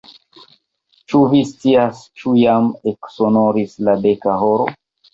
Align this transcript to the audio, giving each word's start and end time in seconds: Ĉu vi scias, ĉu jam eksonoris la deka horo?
Ĉu 1.13 1.21
vi 1.33 1.41
scias, 1.51 2.01
ĉu 2.23 2.35
jam 2.41 2.73
eksonoris 2.95 3.81
la 3.87 3.99
deka 4.11 4.43
horo? 4.45 4.71